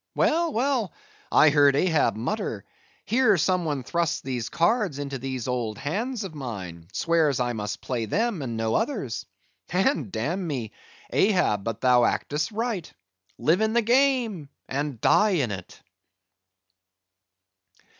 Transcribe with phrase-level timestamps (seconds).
[0.15, 0.93] Well, well;
[1.31, 2.65] I heard Ahab mutter,
[3.05, 7.53] 'Here some one thrusts these cards into these old hands of mine; swears that I
[7.53, 9.27] must play them, and no others.'
[9.69, 10.71] And damn me,
[11.11, 12.91] Ahab, but thou actest right;
[13.37, 15.79] live in the game, and die in it!"